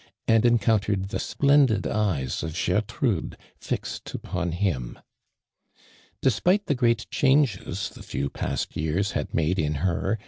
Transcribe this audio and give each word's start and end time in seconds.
and 0.27 0.47
encountered 0.47 1.09
the 1.09 1.19
splen 1.19 1.67
did 1.67 1.85
eyes 1.85 2.41
of 2.41 2.55
(Jertrude 2.55 3.37
fixed 3.55 4.15
upon 4.15 4.51
him. 4.51 4.97
Despite 6.23 6.65
the 6.65 6.73
great 6.73 7.05
changes 7.11 7.91
tiie 7.93 8.01
\(\w 8.11 8.29
past 8.31 8.75
years 8.75 9.11
had 9.11 9.29
mad(i 9.35 9.59
in 9.59 9.75
hei'. 9.75 10.17